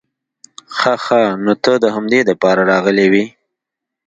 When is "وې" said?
3.11-3.25